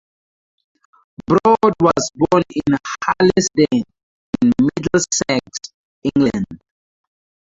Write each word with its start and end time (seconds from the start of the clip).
Broad 1.27 1.75
was 1.79 2.09
born 2.15 2.41
in 2.55 2.75
Harlesden, 3.05 3.83
in 4.41 4.51
Middlesex, 4.59 5.43
England. 6.15 6.57